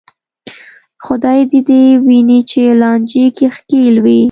[1.05, 4.19] خدای دې دې ویني چې لانجو کې ښکېل وې.